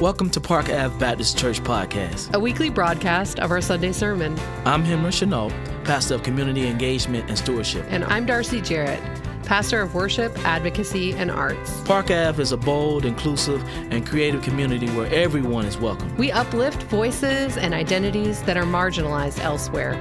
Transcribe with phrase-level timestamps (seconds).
[0.00, 4.38] Welcome to Park Ave Baptist Church Podcast, a weekly broadcast of our Sunday sermon.
[4.66, 5.48] I'm Henry Chenault,
[5.84, 7.86] pastor of community engagement and stewardship.
[7.88, 9.00] And I'm Darcy Jarrett,
[9.44, 11.80] pastor of worship, advocacy, and arts.
[11.84, 16.14] Park Ave is a bold, inclusive, and creative community where everyone is welcome.
[16.18, 19.94] We uplift voices and identities that are marginalized elsewhere.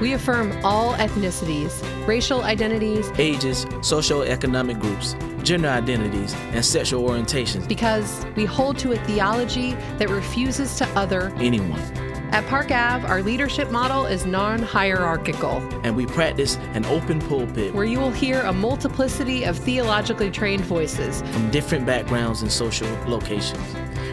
[0.00, 5.14] We affirm all ethnicities, racial identities, ages, socioeconomic groups,
[5.44, 7.68] gender identities, and sexual orientations.
[7.68, 11.80] Because we hold to a theology that refuses to other anyone.
[12.32, 15.58] At Park Ave, our leadership model is non hierarchical.
[15.84, 20.64] And we practice an open pulpit where you will hear a multiplicity of theologically trained
[20.64, 23.60] voices from different backgrounds and social locations.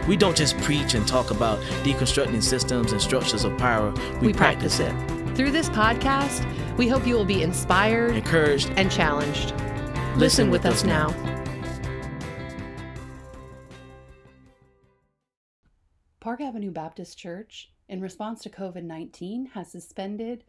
[0.06, 3.90] We don't just preach and talk about deconstructing systems and structures of power,
[4.20, 5.19] we, we practice, practice it.
[5.40, 6.44] Through this podcast,
[6.76, 9.54] we hope you will be inspired, encouraged, and challenged.
[10.18, 11.08] Listen, Listen with, with, us now.
[11.08, 11.54] now.
[16.20, 20.44] Park Avenue Baptist Church, in response to COVID 19, has suspended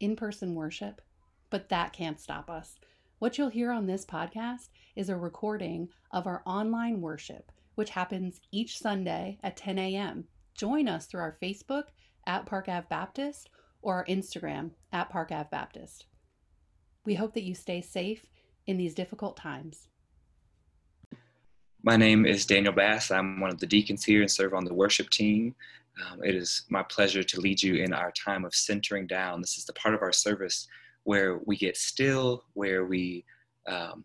[0.00, 1.02] in person worship,
[1.50, 2.76] but that can't stop us.
[3.18, 8.40] What you'll hear on this podcast is a recording of our online worship, which happens
[8.50, 10.24] each Sunday at 10 a.m.
[10.54, 11.88] Join us through our Facebook
[12.26, 13.50] at Park Ave Baptist
[13.82, 16.06] or our Instagram at Park Ave Baptist.
[17.04, 18.26] We hope that you stay safe
[18.66, 19.88] in these difficult times.
[21.82, 23.10] My name is Daniel Bass.
[23.10, 25.54] I'm one of the deacons here and serve on the worship team.
[26.00, 29.40] Um, it is my pleasure to lead you in our time of centering down.
[29.40, 30.68] This is the part of our service
[31.02, 33.24] where we get still, where we
[33.66, 34.04] um,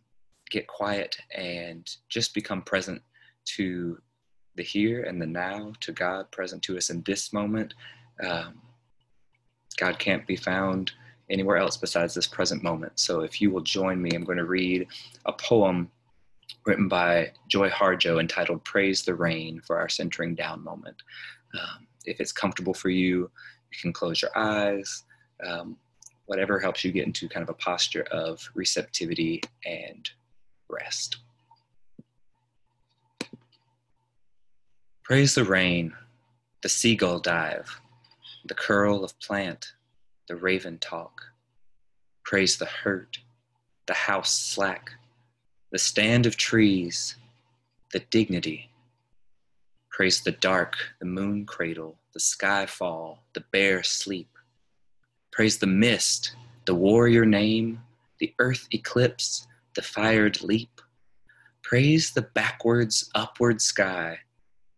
[0.50, 3.02] get quiet and just become present
[3.46, 4.00] to
[4.56, 7.76] the here and the now, to God present to us in this moment.
[8.28, 8.60] Um,
[9.78, 10.92] God can't be found
[11.30, 12.94] anywhere else besides this present moment.
[12.96, 14.88] So if you will join me, I'm going to read
[15.26, 15.92] a poem
[16.66, 21.02] written by Joy Harjo entitled Praise the Rain for our centering down moment.
[21.54, 23.30] Um, if it's comfortable for you,
[23.72, 25.04] you can close your eyes.
[25.46, 25.78] Um,
[26.26, 30.10] whatever helps you get into kind of a posture of receptivity and
[30.70, 31.18] rest.
[35.04, 35.94] Praise the rain,
[36.64, 37.80] the seagull dive,
[38.48, 39.74] the curl of plant,
[40.28, 41.22] the raven talk.
[42.24, 43.20] Praise the hurt,
[43.88, 44.92] the house slack,
[45.72, 47.16] the stand of trees,
[47.92, 48.70] the dignity.
[49.90, 54.30] Praise the dark, the moon cradle, the sky fall, the bear sleep.
[55.32, 56.34] Praise the mist,
[56.66, 57.82] the warrior name,
[58.20, 60.82] the earth eclipse, the fired leap.
[61.64, 64.20] Praise the backwards, upward sky,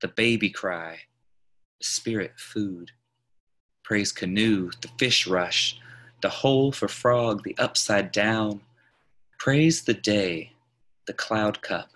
[0.02, 0.98] the baby cry,
[1.80, 2.92] the spirit food.
[3.90, 5.80] Praise canoe, the fish rush,
[6.22, 8.62] the hole for frog, the upside down.
[9.40, 10.54] Praise the day,
[11.08, 11.90] the cloud cup,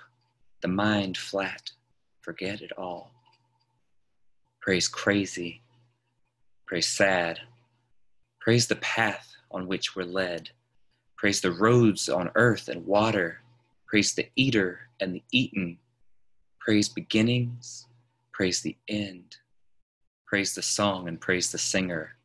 [0.64, 1.70] the mind flat,
[2.20, 3.12] forget it all.
[4.60, 5.62] Praise crazy,
[6.66, 7.42] praise sad,
[8.42, 10.50] praise the path on which we're led,
[11.16, 13.44] praise the roads on earth and water,
[13.86, 15.78] praise the eater and the eaten,
[16.60, 17.86] praise beginnings,
[18.32, 19.38] praise the end.
[20.34, 22.16] Praise the song and praise the singer.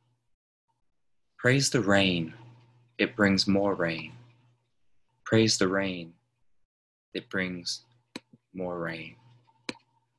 [1.37, 2.33] Praise the rain,
[2.97, 4.13] it brings more rain.
[5.27, 6.15] Praise the rain,
[7.13, 7.83] it brings
[8.55, 9.15] more rain.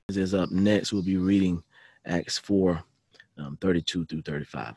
[0.08, 0.94] This is up next.
[0.94, 1.64] We'll be reading
[2.06, 2.80] Acts 4
[3.40, 4.76] um, 32 through 35.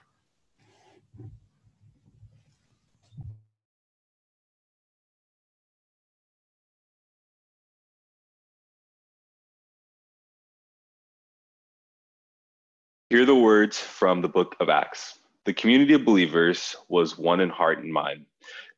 [13.13, 15.19] Hear the words from the book of Acts.
[15.45, 18.25] The community of believers was one in heart and mind.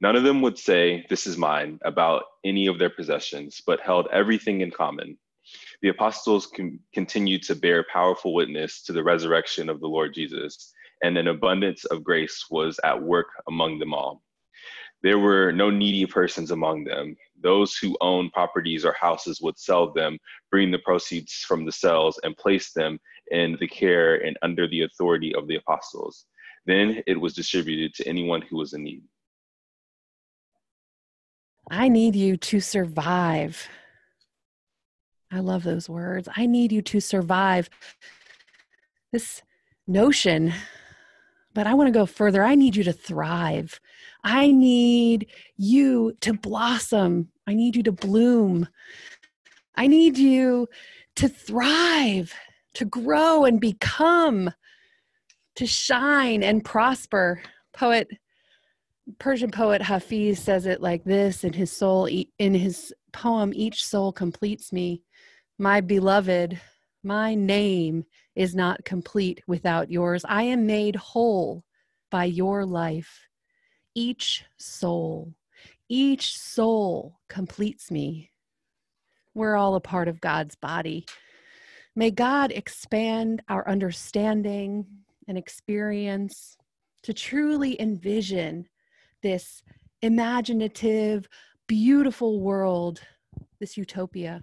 [0.01, 4.09] None of them would say, This is mine, about any of their possessions, but held
[4.11, 5.17] everything in common.
[5.83, 10.73] The apostles con- continued to bear powerful witness to the resurrection of the Lord Jesus,
[11.05, 14.21] and an abundance of grace was at work among them all.
[15.05, 17.17] There were no needy persons among them.
[17.41, 20.19] Those who owned properties or houses would sell them,
[20.51, 22.99] bring the proceeds from the sales, and place them
[23.31, 26.27] in the care and under the authority of the apostles.
[26.67, 29.03] Then it was distributed to anyone who was in need.
[31.71, 33.69] I need you to survive.
[35.31, 36.29] I love those words.
[36.37, 37.69] I need you to survive.
[39.13, 39.43] This
[39.87, 40.53] notion,
[41.55, 42.43] but I want to go further.
[42.43, 43.81] I need you to thrive.
[44.23, 47.29] I need you to blossom.
[47.47, 48.69] I need you to bloom.
[49.77, 50.69] I need you
[51.17, 52.35] to thrive
[52.75, 54.51] to grow and become,
[55.57, 57.43] to shine and prosper.
[57.73, 58.09] Poet,
[59.19, 64.13] Persian poet Hafiz says it like this in his soul, in his poem, Each Soul
[64.13, 65.03] Completes Me.
[65.59, 66.61] My beloved,
[67.03, 68.05] My name
[68.35, 70.25] is not complete without yours.
[70.27, 71.65] I am made whole
[72.11, 73.29] by your life.
[73.95, 75.35] Each soul,
[75.89, 78.31] each soul completes me.
[79.35, 81.07] We're all a part of God's body.
[81.97, 84.85] May God expand our understanding
[85.29, 86.57] and experience
[87.05, 88.67] to truly envision
[89.23, 89.63] this
[90.03, 91.29] imaginative,
[91.69, 93.01] beautiful world,
[93.61, 94.43] this utopia.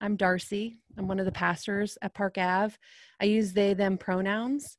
[0.00, 0.80] I'm Darcy.
[0.98, 2.74] I'm one of the pastors at Park Ave.
[3.20, 4.76] I use they, them pronouns.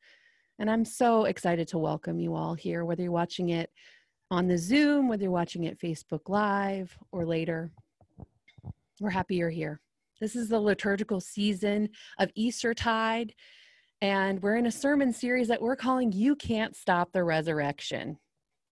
[0.59, 3.71] And I'm so excited to welcome you all here, whether you're watching it
[4.29, 7.71] on the Zoom, whether you're watching it Facebook Live or later.
[8.99, 9.79] We're happy you're here.
[10.21, 11.89] This is the liturgical season
[12.19, 13.33] of Eastertide,
[14.01, 18.19] and we're in a sermon series that we're calling You Can't Stop the Resurrection.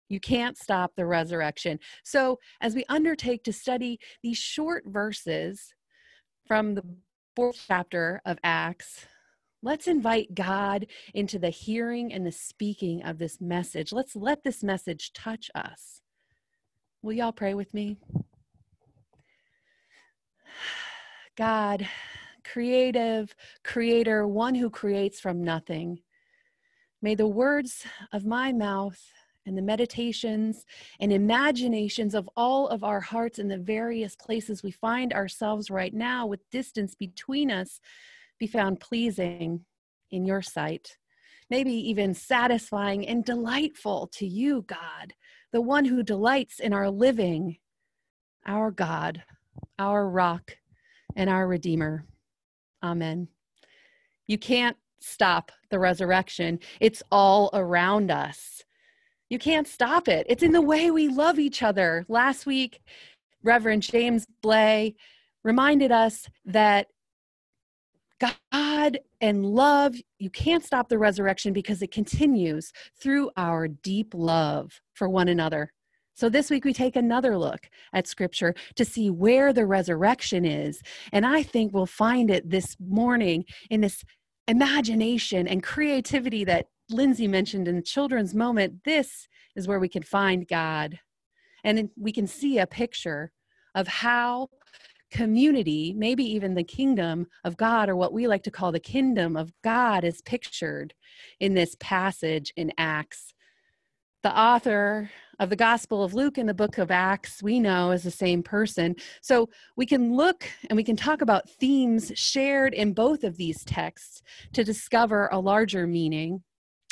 [0.08, 1.78] You can't stop the resurrection.
[2.02, 5.72] So, as we undertake to study these short verses
[6.48, 6.82] from the
[7.36, 9.06] fourth chapter of Acts,
[9.62, 13.92] let's invite God into the hearing and the speaking of this message.
[13.92, 16.00] Let's let this message touch us.
[17.02, 17.98] Will y'all pray with me?
[21.36, 21.86] God,
[22.44, 26.00] creative, creator, one who creates from nothing,
[27.02, 28.98] may the words of my mouth
[29.44, 30.64] and the meditations
[30.98, 35.92] and imaginations of all of our hearts in the various places we find ourselves right
[35.92, 37.80] now with distance between us
[38.38, 39.64] be found pleasing
[40.10, 40.96] in your sight.
[41.50, 45.12] Maybe even satisfying and delightful to you, God,
[45.52, 47.58] the one who delights in our living,
[48.46, 49.22] our God,
[49.78, 50.56] our rock,
[51.16, 52.04] and our Redeemer.
[52.82, 53.28] Amen.
[54.28, 58.62] You can't stop the resurrection, it's all around us.
[59.28, 60.26] You can't stop it.
[60.28, 62.04] It's in the way we love each other.
[62.08, 62.80] Last week,
[63.42, 64.94] Reverend James Blay
[65.42, 66.86] reminded us that
[68.20, 74.80] God and love, you can't stop the resurrection because it continues through our deep love
[74.94, 75.72] for one another.
[76.16, 80.80] So this week we take another look at scripture to see where the resurrection is.
[81.12, 84.02] And I think we'll find it this morning in this
[84.48, 90.02] imagination and creativity that Lindsay mentioned in the children's moment, this is where we can
[90.02, 90.98] find God.
[91.64, 93.30] And we can see a picture
[93.74, 94.48] of how
[95.10, 99.36] community, maybe even the kingdom of God, or what we like to call the kingdom
[99.36, 100.94] of God, is pictured
[101.40, 103.34] in this passage in Acts.
[104.22, 108.02] The author of the Gospel of Luke and the book of Acts, we know is
[108.02, 108.96] the same person.
[109.20, 113.64] So we can look and we can talk about themes shared in both of these
[113.64, 114.22] texts
[114.54, 116.42] to discover a larger meaning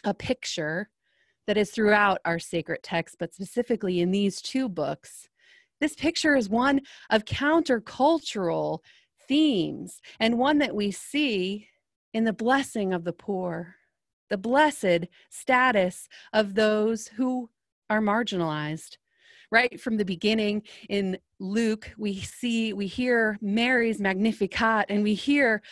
[0.05, 0.91] a picture
[1.47, 5.29] that is throughout our sacred text, but specifically in these two books.
[5.81, 6.81] This picture is one
[7.11, 8.81] of countercultural
[9.27, 11.69] themes and one that we see
[12.13, 13.77] in the blessing of the poor,
[14.31, 17.51] the blessed status of those who
[17.91, 18.97] are marginalized.
[19.51, 25.63] Right from the beginning in Luke, we see, we hear Mary's Magnificat, and we hear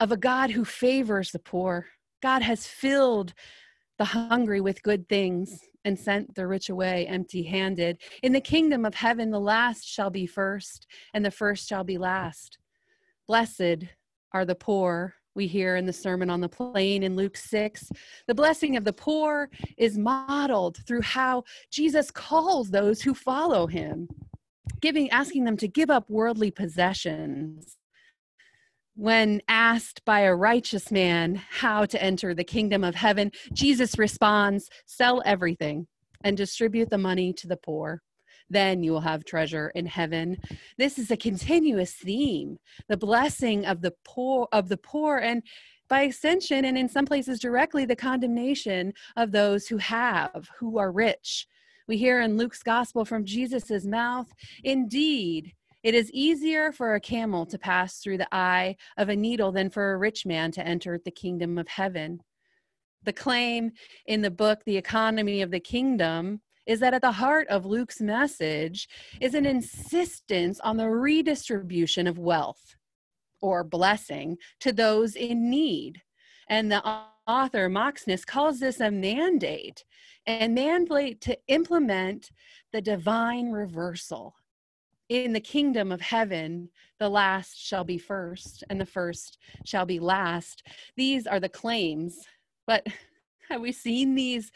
[0.00, 1.86] of a God who favors the poor.
[2.22, 3.34] God has filled
[3.98, 8.00] the hungry with good things and sent the rich away empty handed.
[8.22, 11.98] In the kingdom of heaven, the last shall be first, and the first shall be
[11.98, 12.58] last.
[13.26, 13.84] Blessed
[14.32, 17.88] are the poor, we hear in the Sermon on the Plain in Luke 6.
[18.26, 24.06] The blessing of the poor is modeled through how Jesus calls those who follow him,
[24.82, 27.78] giving, asking them to give up worldly possessions
[28.96, 34.68] when asked by a righteous man how to enter the kingdom of heaven, Jesus responds,
[34.84, 35.86] Sell everything
[36.22, 38.02] and distribute the money to the poor.
[38.50, 40.36] Then you will have treasure in heaven.
[40.76, 45.42] This is a continuous theme, the blessing of the poor of the poor and
[45.88, 50.92] by extension and in some places directly the condemnation of those who have, who are
[50.92, 51.46] rich.
[51.88, 55.52] We hear in Luke's gospel from Jesus' mouth, indeed,
[55.82, 59.70] it is easier for a camel to pass through the eye of a needle than
[59.70, 62.20] for a rich man to enter the kingdom of heaven.
[63.02, 63.72] The claim
[64.06, 68.00] in the book, The Economy of the Kingdom, is that at the heart of Luke's
[68.00, 68.88] message
[69.20, 72.76] is an insistence on the redistribution of wealth
[73.40, 76.02] or blessing to those in need.
[76.48, 76.82] And the
[77.26, 79.84] author, Moxnes, calls this a mandate
[80.26, 82.30] and mandate to implement
[82.72, 84.34] the divine reversal
[85.10, 89.98] in the kingdom of heaven, the last shall be first, and the first shall be
[89.98, 90.62] last.
[90.96, 92.16] These are the claims.
[92.66, 92.86] But
[93.50, 94.52] have we seen these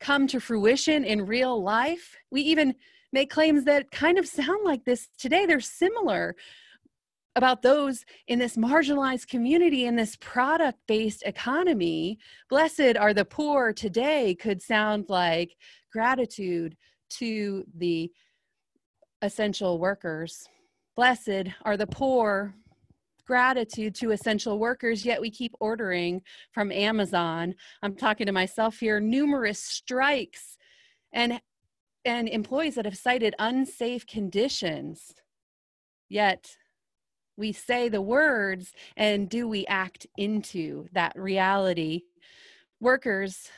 [0.00, 2.16] come to fruition in real life?
[2.30, 2.74] We even
[3.12, 5.46] make claims that kind of sound like this today.
[5.46, 6.34] They're similar.
[7.38, 12.18] about those in this marginalized community in this product based economy.
[12.50, 15.56] Blessed are the poor today could sound like
[15.92, 16.76] gratitude
[17.10, 18.10] to the
[19.22, 20.48] essential workers.
[20.96, 22.54] Blessed are the poor,
[23.28, 27.54] gratitude to essential workers, yet we keep ordering from Amazon.
[27.82, 30.56] I'm talking to myself here, numerous strikes
[31.12, 31.40] and
[32.04, 35.12] and employees that have cited unsafe conditions.
[36.08, 36.56] Yet
[37.36, 42.04] we say the words and do we act into that reality?
[42.80, 43.50] Workers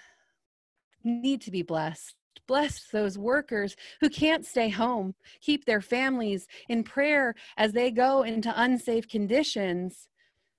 [1.04, 2.16] need to be blessed.
[2.50, 5.14] Bless those workers who can't stay home.
[5.40, 10.08] Keep their families in prayer as they go into unsafe conditions.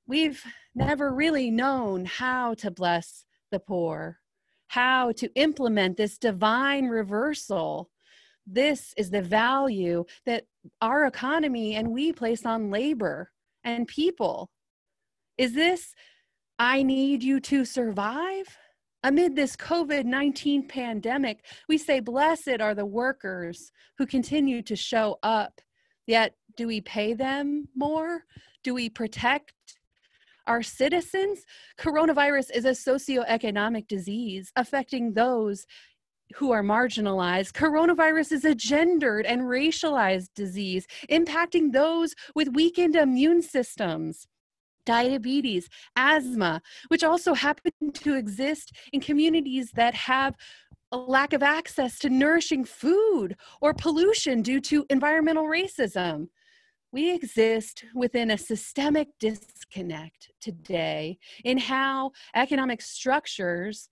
[0.08, 0.42] We've
[0.74, 4.20] never really known how to bless the poor,
[4.68, 7.90] how to implement this divine reversal
[8.48, 10.46] this is the value that
[10.82, 13.32] our economy and we place on labor
[13.66, 14.50] and people.
[15.38, 15.94] Is this,
[16.58, 18.58] I need you to survive?
[19.04, 25.18] Amid this COVID 19 pandemic, we say, Blessed are the workers who continue to show
[25.24, 25.60] up.
[26.06, 28.26] Yet, do we pay them more?
[28.64, 29.54] Do we protect
[30.46, 31.44] our citizens?
[31.80, 35.66] Coronavirus is a socioeconomic disease affecting those
[36.36, 37.54] who are marginalized.
[37.54, 44.28] Coronavirus is a gendered and racialized disease impacting those with weakened immune systems.
[44.86, 50.36] Diabetes, asthma, which also happen to exist in communities that have
[50.92, 56.28] a lack of access to nourishing food or pollution due to environmental racism.
[56.92, 63.90] We exist within a systemic disconnect today in how economic structures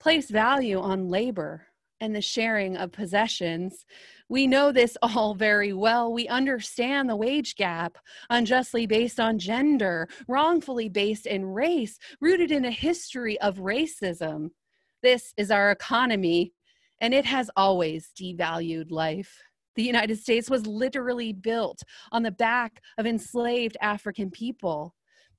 [0.00, 1.68] place value on labor
[2.04, 3.86] and the sharing of possessions.
[4.28, 6.12] We know this all very well.
[6.12, 7.96] We understand the wage gap,
[8.30, 14.50] unjustly based on gender, wrongfully based in race, rooted in a history of racism.
[15.02, 16.52] This is our economy,
[17.00, 19.42] and it has always devalued life.
[19.76, 21.82] The United States was literally built
[22.12, 24.94] on the back of enslaved African people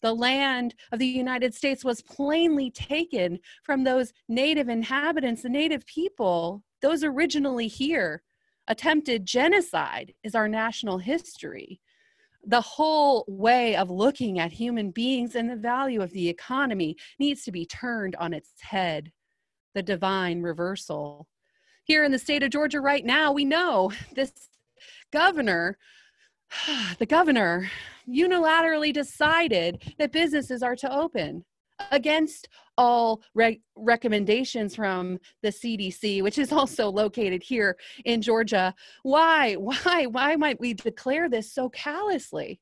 [0.06, 5.84] the land of the United States was plainly taken from those native inhabitants, the native
[5.88, 8.22] people, those originally here.
[8.68, 11.82] Attempted genocide is our national history.
[12.46, 17.44] The whole way of looking at human beings and the value of the economy needs
[17.46, 19.12] to be turned on its head.
[19.74, 21.28] The divine reversal.
[21.84, 24.32] Here in the state of Georgia right now, we know this
[25.12, 25.80] governor
[27.00, 27.70] the governor
[28.08, 31.44] unilaterally decided that businesses are to open
[31.92, 32.48] against
[32.78, 38.74] all re- recommendations from the CDC, which is also located here in Georgia.
[39.04, 39.54] Why?
[39.60, 40.06] Why?
[40.06, 42.60] Why might we declare this so callously?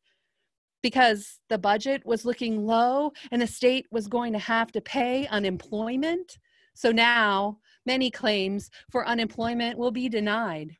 [0.82, 5.28] Because the budget was looking low and the state was going to have to pay
[5.28, 6.38] unemployment.
[6.74, 10.76] So now many claims for unemployment will be denied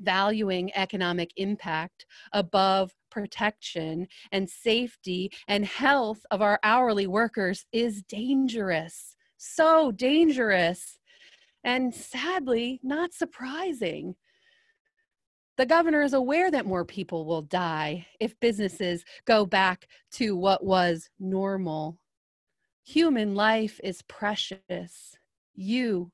[0.00, 9.16] valuing economic impact above protection and safety and health of our hourly workers is dangerous.
[9.36, 10.98] So dangerous.
[11.64, 14.14] And sadly, not surprising.
[15.56, 20.64] The governor is aware that more people will die if businesses go back to what
[20.64, 21.98] was normal.
[22.84, 25.16] Human life is precious.
[25.54, 26.12] You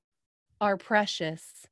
[0.63, 1.67] are precious.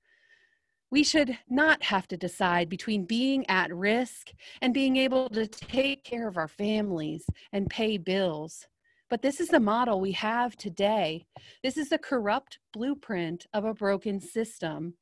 [0.93, 4.29] We should not have to decide between being at risk
[4.61, 8.67] and being able to take care of our families and pay bills.
[9.09, 11.25] But this is the model we have today.
[11.63, 14.93] This is the corrupt blueprint of a broken system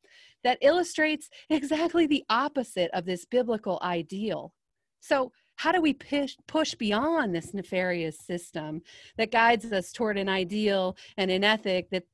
[0.44, 4.54] that illustrates exactly the opposite of this biblical ideal.
[5.00, 8.82] So, how do we push, push beyond this nefarious system
[9.18, 12.04] that guides us toward an ideal and an ethic that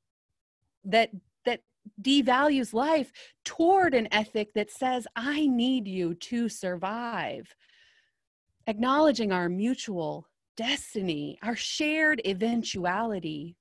[0.87, 1.11] that
[2.03, 3.13] devalues life
[3.45, 7.55] toward an ethic that says, I need you to survive.
[8.67, 10.27] Acknowledging our mutual
[10.57, 13.57] destiny, our shared eventuality.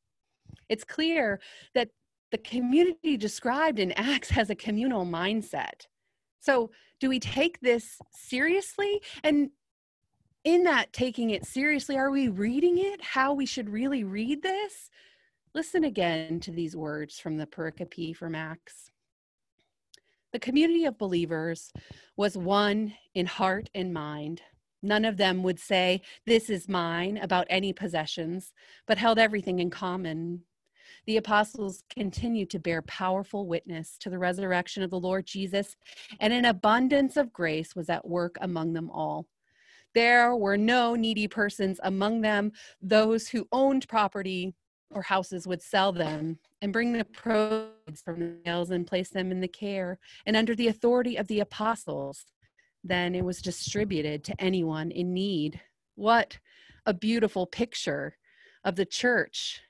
[0.69, 1.39] It's clear
[1.73, 1.89] that
[2.31, 5.87] the community described in Acts has a communal mindset.
[6.39, 9.01] So, do we take this seriously?
[9.23, 9.49] And
[10.43, 14.89] in that taking it seriously, are we reading it how we should really read this?
[15.55, 18.91] Listen again to these words from the pericope from Acts.
[20.33, 21.71] The community of believers
[22.17, 24.41] was one in heart and mind.
[24.83, 28.51] None of them would say, This is mine, about any possessions,
[28.85, 30.41] but held everything in common.
[31.05, 35.77] The apostles continued to bear powerful witness to the resurrection of the Lord Jesus,
[36.19, 39.25] and an abundance of grace was at work among them all.
[39.93, 42.51] There were no needy persons among them.
[42.81, 44.53] Those who owned property
[44.91, 49.31] or houses would sell them and bring the proceeds from the sales and place them
[49.31, 52.25] in the care and under the authority of the apostles.
[52.83, 55.59] Then it was distributed to anyone in need.
[55.95, 56.37] What
[56.85, 58.17] a beautiful picture
[58.63, 59.61] of the church.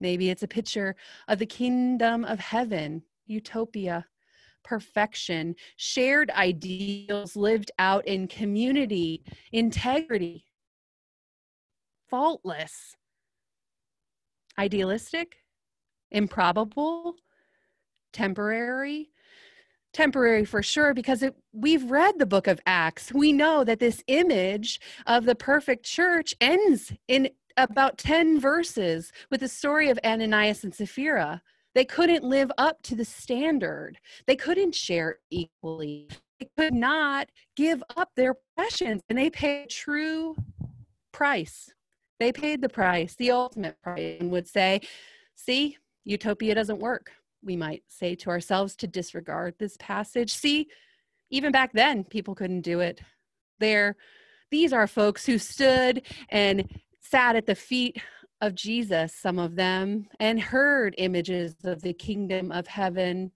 [0.00, 4.06] Maybe it's a picture of the kingdom of heaven, utopia,
[4.64, 10.44] perfection, shared ideals lived out in community, integrity,
[12.08, 12.96] faultless,
[14.58, 15.36] idealistic,
[16.10, 17.14] improbable,
[18.12, 19.10] temporary,
[19.92, 23.12] temporary for sure because it, we've read the book of acts.
[23.12, 29.40] We know that this image of the perfect church ends in about 10 verses with
[29.40, 31.42] the story of ananias and sapphira.
[31.74, 33.98] They couldn't live up to the standard.
[34.26, 36.08] They couldn't share equally.
[36.40, 40.36] They could not give up their possessions and they paid true
[41.12, 41.72] price
[42.20, 44.80] they paid the price the ultimate price and would say
[45.34, 50.32] see utopia doesn't work we might say to ourselves to disregard this passage.
[50.32, 50.68] See,
[51.30, 53.00] even back then, people couldn't do it.
[53.60, 53.96] There,
[54.50, 56.68] these are folks who stood and
[57.00, 58.00] sat at the feet
[58.40, 63.32] of Jesus, some of them, and heard images of the kingdom of heaven.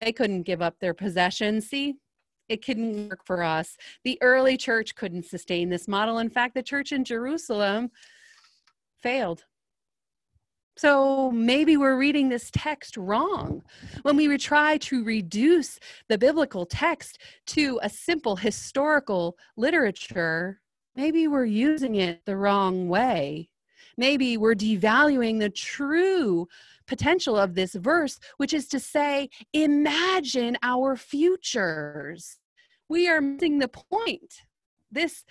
[0.00, 1.68] They couldn't give up their possessions.
[1.68, 1.96] See,
[2.48, 3.76] it couldn't work for us.
[4.04, 6.18] The early church couldn't sustain this model.
[6.18, 7.90] In fact, the church in Jerusalem
[9.02, 9.44] failed.
[10.76, 13.62] So maybe we're reading this text wrong.
[14.02, 20.60] When we try to reduce the biblical text to a simple historical literature,
[20.94, 23.50] maybe we're using it the wrong way.
[23.96, 26.46] Maybe we're devaluing the true
[26.86, 32.38] potential of this verse, which is to say, imagine our futures.
[32.88, 34.42] We are missing the point.
[34.92, 35.24] This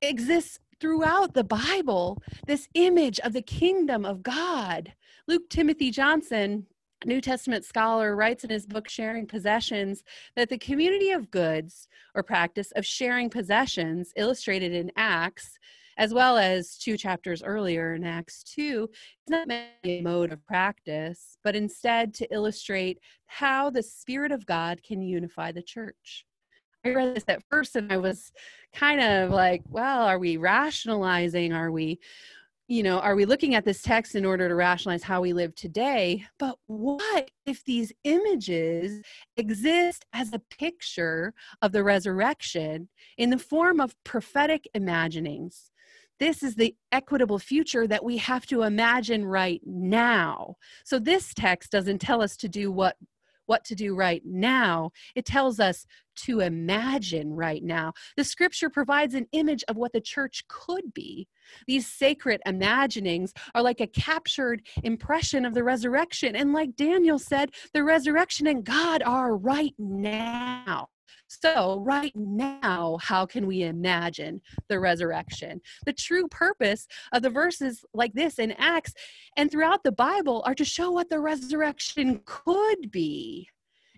[0.00, 4.92] exists throughout the Bible this image of the kingdom of God.
[5.26, 6.66] Luke Timothy Johnson,
[7.04, 10.02] New Testament scholar, writes in his book Sharing Possessions
[10.34, 15.58] that the community of goods or practice of sharing possessions, illustrated in Acts,
[15.98, 20.44] as well as two chapters earlier in Acts 2, is not meant a mode of
[20.46, 26.26] practice, but instead to illustrate how the Spirit of God can unify the church.
[26.94, 28.32] Read this at first and I was
[28.72, 31.52] kind of like, well, are we rationalizing?
[31.52, 31.98] Are we,
[32.68, 35.54] you know, are we looking at this text in order to rationalize how we live
[35.54, 36.24] today?
[36.38, 39.02] But what if these images
[39.36, 45.70] exist as a picture of the resurrection in the form of prophetic imaginings?
[46.18, 50.56] This is the equitable future that we have to imagine right now.
[50.84, 52.96] So, this text doesn't tell us to do what
[53.46, 54.90] what to do right now.
[55.14, 57.92] It tells us to imagine right now.
[58.16, 61.28] The scripture provides an image of what the church could be.
[61.66, 66.34] These sacred imaginings are like a captured impression of the resurrection.
[66.34, 70.88] And like Daniel said, the resurrection and God are right now.
[71.28, 75.60] So, right now, how can we imagine the resurrection?
[75.84, 78.94] The true purpose of the verses like this in Acts
[79.36, 83.48] and throughout the Bible are to show what the resurrection could be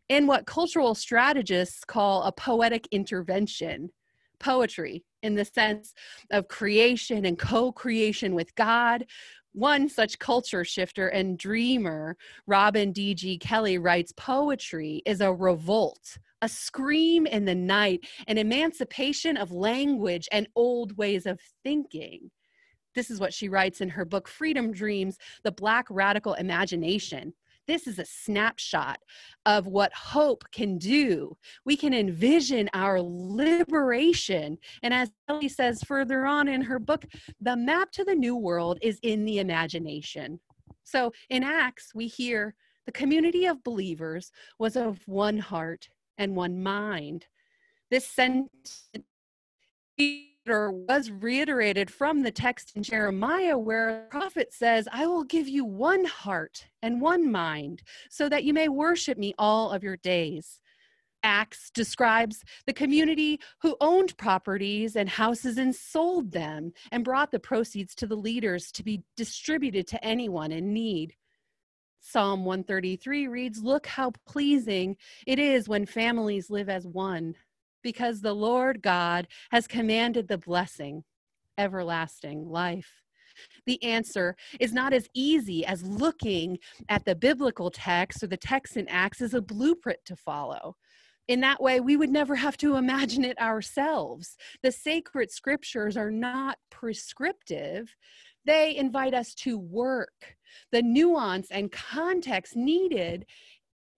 [0.09, 3.91] in what cultural strategists call a poetic intervention.
[4.41, 5.93] Poetry, in the sense
[6.31, 9.05] of creation and co creation with God,
[9.53, 13.39] one such culture shifter and dreamer, Robin D.G.
[13.39, 20.29] Kelley, writes poetry is a revolt a scream in the night, an emancipation of language
[20.33, 22.31] and old ways of thinking.
[22.95, 27.33] This is what she writes in her book, Freedom Dreams The Black Radical Imagination.
[27.69, 28.99] This is a snapshot
[29.45, 31.37] of what hope can do.
[31.67, 34.57] We can envision our liberation.
[34.83, 37.05] And as Ellie says further on in her book,
[37.43, 40.41] the map to the new world is in the imagination.
[40.83, 42.55] So in Acts, we hear
[42.87, 47.27] the community of believers was of one heart and one mind.
[47.91, 48.89] This sentence
[50.51, 55.65] was reiterated from the text in Jeremiah, where the prophet says, I will give you
[55.65, 60.61] one heart and one mind, so that you may worship me all of your days.
[61.23, 67.41] Acts describes the community who owned properties and houses and sold them and brought the
[67.41, 71.15] proceeds to the leaders to be distributed to anyone in need.
[72.01, 77.35] Psalm 133 reads, Look how pleasing it is when families live as one,
[77.89, 81.05] because the Lord God has commanded the blessing,
[81.57, 83.03] everlasting life.
[83.65, 86.59] The answer is not as easy as looking
[86.91, 90.77] at the biblical text or the text in Acts as a blueprint to follow.
[91.29, 94.37] In that way, we would never have to imagine it ourselves.
[94.63, 97.97] The sacred scriptures are not prescriptive,
[98.45, 100.37] they invite us to work.
[100.73, 103.25] The nuance and context needed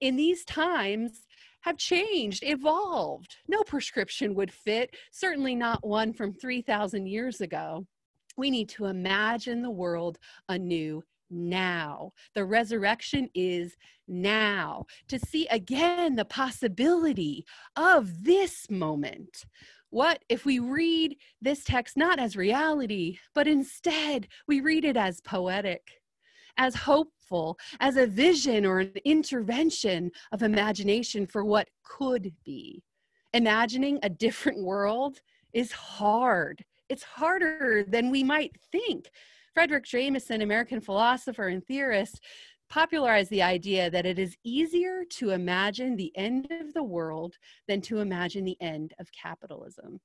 [0.00, 1.26] in these times
[1.62, 3.36] have changed, evolved.
[3.48, 7.86] No prescription would fit, certainly not one from 3,000 years ago.
[8.36, 10.18] We need to imagine the world
[10.48, 12.12] anew now.
[12.34, 13.76] The resurrection is
[14.08, 14.86] now.
[15.08, 17.44] To see again the possibility
[17.76, 19.44] of this moment.
[19.90, 25.20] What if we read this text not as reality, but instead we read it as
[25.20, 25.99] poetic,
[26.60, 32.82] as hopeful, as a vision or an intervention of imagination for what could be?
[33.32, 35.20] Imagining a different world
[35.54, 36.62] is hard.
[36.90, 39.08] It's harder than we might think.
[39.56, 42.20] Fredric Jameson, American philosopher and theorist,
[42.68, 47.36] popularized the idea that it is easier to imagine the end of the world
[47.68, 49.98] than to imagine the end of capitalism.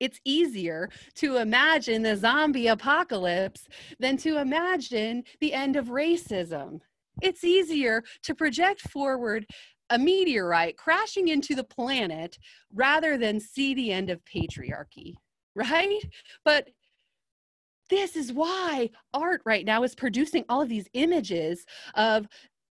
[0.00, 3.66] It's easier to imagine the zombie apocalypse
[3.98, 6.80] than to imagine the end of racism.
[7.20, 9.46] It's easier to project forward
[9.90, 12.38] a meteorite crashing into the planet
[12.72, 15.14] rather than see the end of patriarchy,
[15.54, 16.02] right?
[16.44, 16.68] But
[17.90, 22.28] this is why art right now is producing all of these images of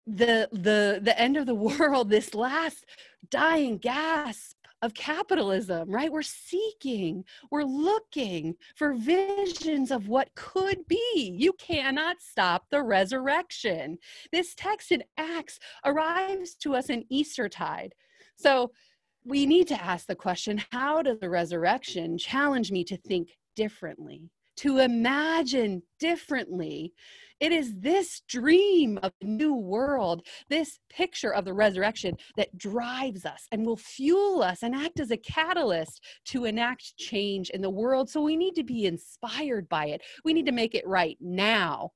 [0.06, 2.86] the the the end of the world this last
[3.28, 6.12] dying gasp of capitalism right?
[6.12, 11.34] We're seeking we're looking for visions of what could be.
[11.36, 13.98] You cannot stop the resurrection.
[14.32, 17.94] This text in acts arrives to us in eastertide
[18.40, 18.70] so
[19.24, 24.30] we need to ask the question how does the resurrection challenge me to think differently
[24.60, 26.92] to imagine differently.
[27.40, 33.24] It is this dream of a new world, this picture of the resurrection that drives
[33.24, 37.70] us and will fuel us and act as a catalyst to enact change in the
[37.70, 38.10] world.
[38.10, 40.02] So we need to be inspired by it.
[40.26, 41.92] We need to make it right now.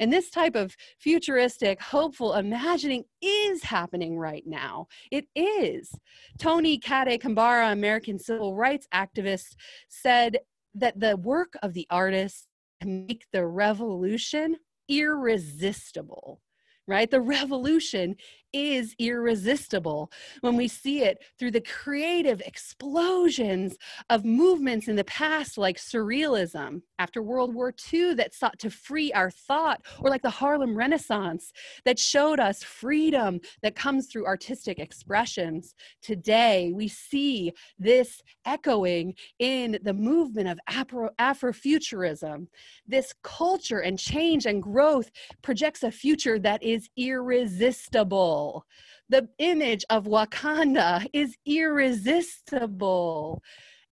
[0.00, 4.86] And this type of futuristic, hopeful imagining is happening right now.
[5.10, 5.92] It is.
[6.38, 9.56] Toni Cade Bambara, American civil rights activist,
[9.88, 10.38] said
[10.80, 12.46] that the work of the artist
[12.80, 14.56] can make the revolution
[14.88, 16.40] irresistible
[16.86, 17.10] right?
[17.10, 18.16] The revolution
[18.52, 23.76] is irresistible when we see it through the creative explosions
[24.10, 29.12] of movements in the past, like surrealism after World War II, that sought to free
[29.12, 31.52] our thought, or like the Harlem Renaissance
[31.84, 35.74] that showed us freedom that comes through artistic expressions.
[36.02, 42.46] Today, we see this echoing in the movement of Afro- Afrofuturism.
[42.86, 45.10] This culture and change and growth
[45.42, 48.64] projects a future that is irresistible irresistible.
[49.08, 53.42] The image of Wakanda is irresistible.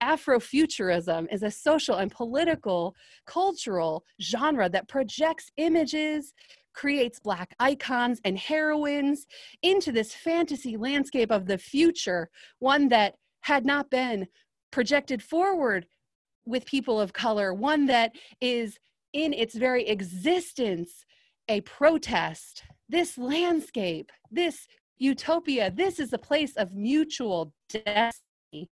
[0.02, 2.94] Afrofuturism is a social and political,
[3.26, 6.34] cultural genre that projects images,
[6.74, 9.26] creates Black icons and heroines
[9.62, 12.28] into this fantasy landscape of the future,
[12.58, 14.26] one that had not been
[14.72, 15.86] projected forward
[16.44, 18.76] with people of color, one that is
[19.12, 21.04] in its very existence
[21.48, 24.66] a protest this landscape, this
[24.98, 28.68] utopia, this is a place of mutual destiny.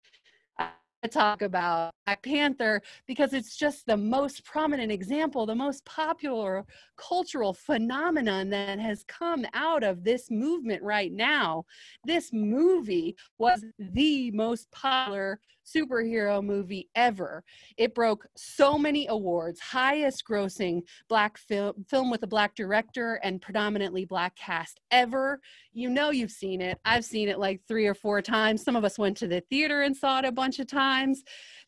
[1.02, 6.66] I talk about Black Panther because it's just the most prominent example, the most popular
[6.98, 11.64] cultural phenomenon that has come out of this movement right now.
[12.04, 17.44] This movie was the most popular superhero movie ever.
[17.76, 23.40] It broke so many awards, highest grossing black film, film with a black director and
[23.40, 25.40] predominantly black cast ever.
[25.72, 26.78] You know you've seen it.
[26.84, 28.62] I've seen it like 3 or 4 times.
[28.62, 31.22] Some of us went to the theater and saw it a bunch of times.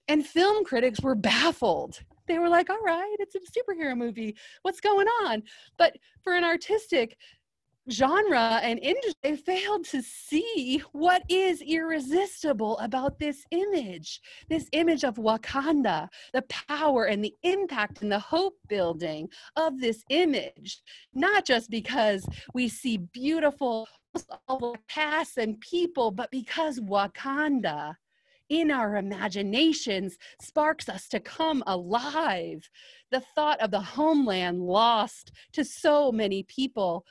[0.08, 2.00] And film critics were baffled.
[2.28, 4.36] They were like, all right, it's a superhero movie.
[4.62, 5.42] What's going on?
[5.76, 7.16] But for an artistic
[7.90, 15.16] genre and industry failed to see what is irresistible about this image this image of
[15.16, 20.80] wakanda the power and the impact and the hope building of this image
[21.12, 23.88] not just because we see beautiful
[24.88, 27.94] casts and people but because wakanda
[28.48, 32.68] in our imaginations sparks us to come alive.
[33.10, 37.06] The thought of the homeland lost to so many people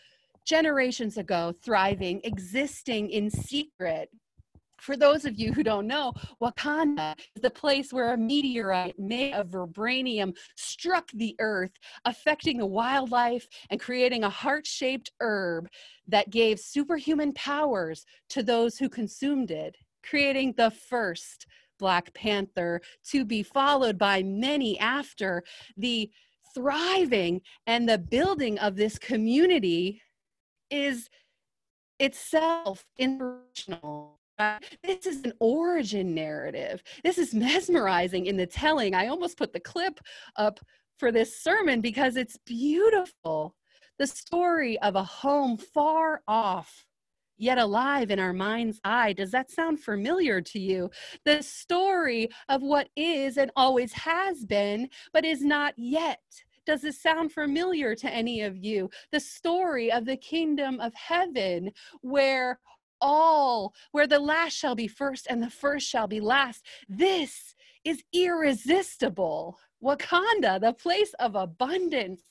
[0.45, 4.09] generations ago, thriving, existing in secret,
[4.81, 9.33] For those of you who don't know, Wakanda is the place where a meteorite made
[9.33, 11.73] of vibranium struck the earth,
[12.05, 15.67] affecting the wildlife and creating a heart shaped herb
[16.07, 21.45] that gave superhuman powers to those who consumed it, creating the first
[21.77, 25.43] Black Panther to be followed by many after.
[25.77, 26.09] The
[26.53, 30.01] thriving and the building of this community
[30.71, 31.09] is
[31.99, 34.21] itself inspirational
[34.83, 36.81] this is an origin narrative.
[37.03, 38.95] This is mesmerizing in the telling.
[38.95, 39.99] I almost put the clip
[40.35, 40.59] up
[40.97, 43.55] for this sermon because it's beautiful.
[43.99, 46.85] The story of a home far off,
[47.37, 49.13] yet alive in our mind's eye.
[49.13, 50.89] Does that sound familiar to you?
[51.25, 56.21] The story of what is and always has been, but is not yet.
[56.65, 58.89] Does this sound familiar to any of you?
[59.11, 61.71] The story of the kingdom of heaven,
[62.01, 62.59] where
[63.01, 66.65] all, where the last shall be first and the first shall be last.
[66.87, 69.57] This is irresistible.
[69.83, 72.21] Wakanda, the place of abundance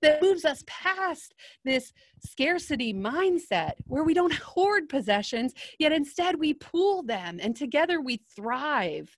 [0.00, 6.54] that moves us past this scarcity mindset where we don't hoard possessions, yet instead we
[6.54, 9.16] pool them and together we thrive.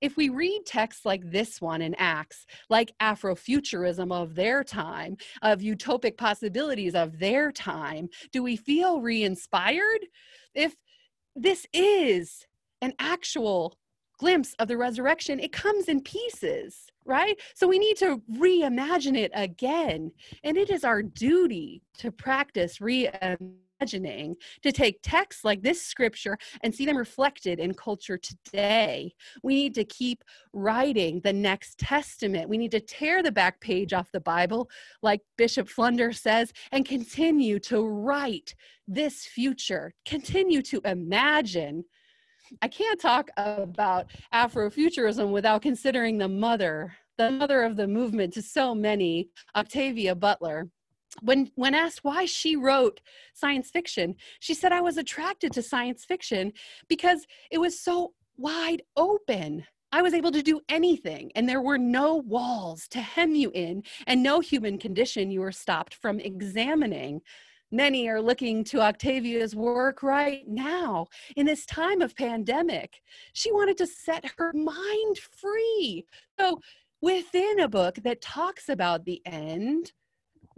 [0.00, 5.60] If we read texts like this one in Acts, like Afrofuturism of their time, of
[5.60, 10.06] utopic possibilities of their time, do we feel re inspired?
[10.54, 10.76] If
[11.34, 12.46] this is
[12.80, 13.76] an actual
[14.18, 17.40] glimpse of the resurrection, it comes in pieces, right?
[17.54, 20.12] So we need to reimagine it again.
[20.44, 26.36] And it is our duty to practice reimagining imagining to take texts like this scripture
[26.62, 29.12] and see them reflected in culture today.
[29.42, 32.48] We need to keep writing the next testament.
[32.48, 34.68] We need to tear the back page off the Bible,
[35.02, 38.54] like Bishop Flunder says, and continue to write
[38.86, 41.84] this future, continue to imagine.
[42.62, 48.42] I can't talk about Afrofuturism without considering the mother, the mother of the movement to
[48.42, 50.68] so many, Octavia Butler
[51.22, 53.00] when when asked why she wrote
[53.34, 56.52] science fiction she said i was attracted to science fiction
[56.88, 59.66] because it was so wide open.
[59.90, 63.82] I was able to do anything and there were no walls to hem you in
[64.06, 67.20] and no human condition you were stopped from examining.
[67.70, 71.06] Many are looking to octavia's work right now.
[71.36, 73.00] In this time of pandemic
[73.32, 76.04] she wanted to set her mind free.
[76.38, 76.60] So
[77.00, 79.92] within a book that talks about the end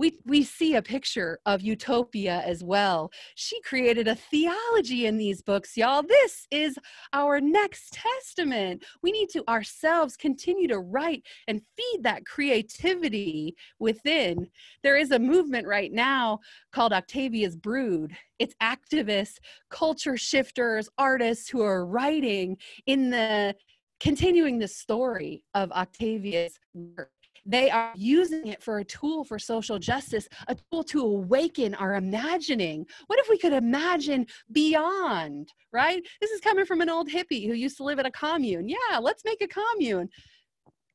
[0.01, 3.13] we, we see a picture of utopia as well.
[3.35, 6.03] She created a theology in these books, y'all.
[6.03, 6.79] This is
[7.13, 8.83] our next testament.
[9.03, 14.49] We need to ourselves continue to write and feed that creativity within.
[14.83, 16.39] There is a movement right now
[16.73, 18.17] called Octavia's Brood.
[18.39, 19.37] It's activists,
[19.69, 23.55] culture shifters, artists who are writing in the
[24.01, 27.11] continuing the story of Octavia's work.
[27.46, 31.94] They are using it for a tool for social justice, a tool to awaken our
[31.94, 32.87] imagining.
[33.07, 36.03] What if we could imagine beyond, right?
[36.20, 38.68] This is coming from an old hippie who used to live in a commune.
[38.68, 40.09] Yeah, let's make a commune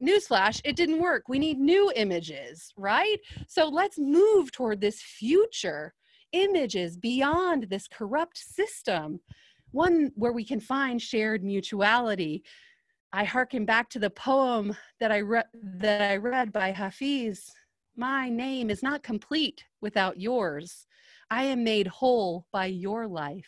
[0.03, 1.23] newsflash, it didn't work.
[1.27, 3.17] We need new images, right?
[3.47, 5.93] So let's move toward this future
[6.31, 9.19] images beyond this corrupt system,
[9.71, 12.43] one where we can find shared mutuality,
[13.13, 17.51] I hearken back to the poem that I, re- that I read by Hafiz.
[17.95, 20.85] My name is not complete without yours.
[21.29, 23.47] I am made whole by your life.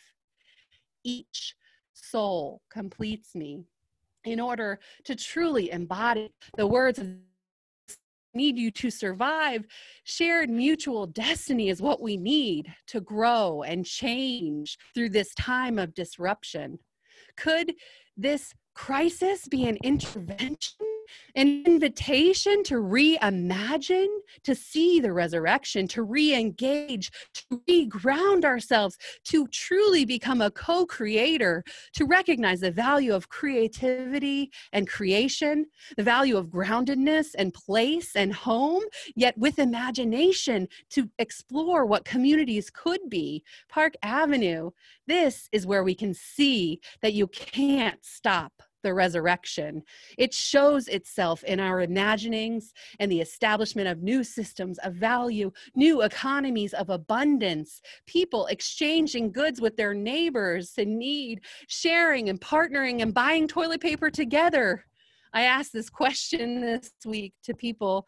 [1.04, 1.54] Each
[1.92, 3.64] soul completes me.
[4.24, 7.08] In order to truly embody the words of
[8.34, 9.66] need you to survive,
[10.04, 15.94] shared mutual destiny is what we need to grow and change through this time of
[15.94, 16.78] disruption.
[17.36, 17.74] Could
[18.16, 20.78] this crisis be an intervention,
[21.34, 24.06] an invitation to reimagine,
[24.44, 30.50] to see the resurrection, to re engage, to re ground ourselves, to truly become a
[30.52, 37.52] co creator, to recognize the value of creativity and creation, the value of groundedness and
[37.52, 38.84] place and home,
[39.16, 43.42] yet with imagination to explore what communities could be.
[43.68, 44.70] Park Avenue,
[45.08, 48.52] this is where we can see that you can't stop
[48.88, 49.82] the resurrection.
[50.16, 56.00] It shows itself in our imaginings and the establishment of new systems of value, new
[56.00, 63.12] economies of abundance, people exchanging goods with their neighbors in need, sharing and partnering and
[63.12, 64.86] buying toilet paper together.
[65.34, 68.06] I asked this question this week to people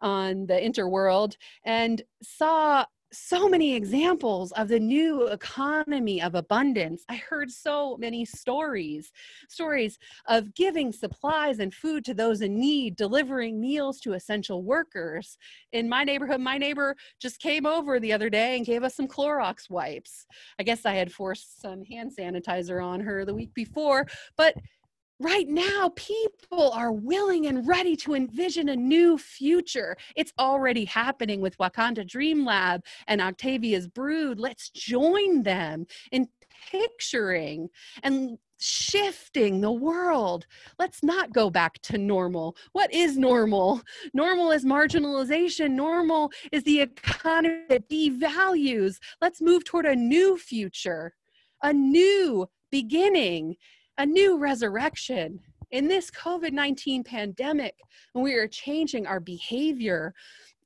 [0.00, 7.04] on the interworld and saw so many examples of the new economy of abundance.
[7.08, 9.12] I heard so many stories
[9.48, 15.36] stories of giving supplies and food to those in need, delivering meals to essential workers.
[15.72, 19.08] In my neighborhood, my neighbor just came over the other day and gave us some
[19.08, 20.26] Clorox wipes.
[20.58, 24.54] I guess I had forced some hand sanitizer on her the week before, but
[25.22, 31.40] right now people are willing and ready to envision a new future it's already happening
[31.40, 36.28] with wakanda dream lab and octavia's brood let's join them in
[36.70, 37.68] picturing
[38.02, 40.46] and shifting the world.
[40.78, 42.56] Let's not go back to normal.
[42.70, 43.82] What is normal?
[44.14, 45.72] Normal is marginalization.
[45.72, 48.98] Normal is the economy that devalues.
[49.20, 51.14] Let's move toward a new future,
[51.62, 53.56] a new beginning
[53.98, 55.40] a new resurrection.
[55.70, 57.74] In this COVID 19 pandemic,
[58.12, 60.14] when we are changing our behavior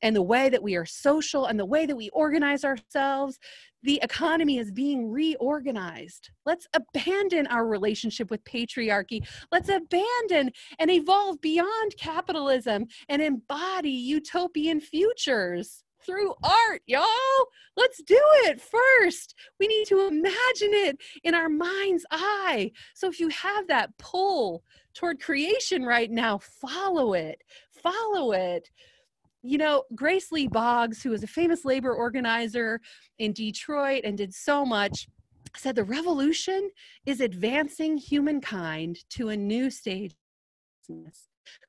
[0.02, 3.38] and the way that we are social and the way that we organize ourselves,
[3.82, 6.30] the economy is being reorganized.
[6.44, 9.26] Let's abandon our relationship with patriarchy.
[9.52, 17.04] Let's abandon and evolve beyond capitalism and embody utopian futures through art, y'all.
[17.76, 19.34] Let's do it first.
[19.58, 22.70] We need to imagine it in our mind's eye.
[22.94, 24.62] So if you have that pull
[24.94, 27.42] toward creation right now, follow it.
[27.82, 28.70] Follow it.
[29.42, 32.80] You know, Grace Lee Boggs, who was a famous labor organizer
[33.18, 35.06] in Detroit and did so much,
[35.56, 36.70] said the revolution
[37.04, 40.14] is advancing humankind to a new stage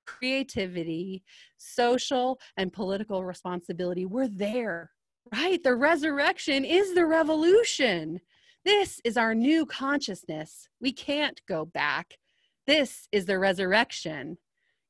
[0.05, 1.23] creativity,
[1.57, 4.05] social and political responsibility.
[4.05, 4.91] We're there,
[5.33, 5.61] right?
[5.63, 8.19] The resurrection is the revolution.
[8.65, 10.67] This is our new consciousness.
[10.81, 12.17] We can't go back.
[12.65, 14.37] This is the resurrection.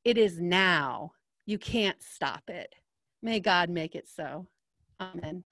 [0.03, 1.11] It is now.
[1.45, 2.73] You can't stop it.
[3.21, 4.47] May God make it so.
[4.99, 5.43] Amen.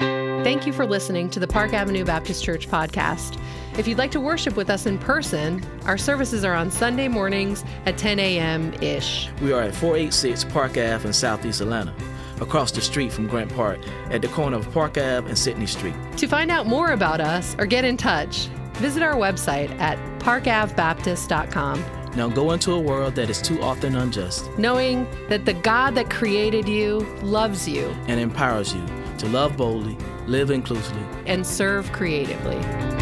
[0.43, 3.39] Thank you for listening to the Park Avenue Baptist Church podcast.
[3.77, 7.63] If you'd like to worship with us in person, our services are on Sunday mornings
[7.85, 8.73] at 10 a.m.
[8.81, 9.29] ish.
[9.41, 11.93] We are at 486 Park Ave in Southeast Atlanta,
[12.41, 13.79] across the street from Grant Park,
[14.09, 15.95] at the corner of Park Ave and Sydney Street.
[16.17, 21.85] To find out more about us or get in touch, visit our website at parkavbaptist.com.
[22.15, 26.09] Now go into a world that is too often unjust, knowing that the God that
[26.09, 28.83] created you loves you and empowers you
[29.19, 29.97] to love boldly,
[30.27, 32.94] live inclusively, and serve creatively.